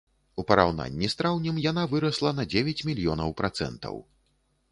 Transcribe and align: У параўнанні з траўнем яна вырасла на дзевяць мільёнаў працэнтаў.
У 0.43 0.43
параўнанні 0.51 1.09
з 1.13 1.17
траўнем 1.19 1.59
яна 1.65 1.83
вырасла 1.91 2.31
на 2.39 2.45
дзевяць 2.53 2.85
мільёнаў 2.89 3.29
працэнтаў. 3.43 3.95